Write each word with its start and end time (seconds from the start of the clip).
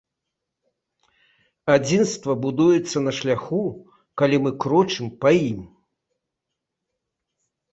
Адзінства 1.75 2.31
будуецца 2.47 2.97
на 3.09 3.13
шляху, 3.19 3.59
калі 4.23 4.35
мы 4.47 4.55
крочым 4.65 5.07
па 5.27 5.37
ім. 5.51 5.61